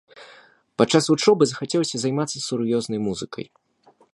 Падчас 0.81 1.09
вучобы 1.11 1.43
захацелася 1.51 1.97
займацца 2.05 2.37
сур'ёзнай 2.47 2.99
музыкай. 3.11 3.45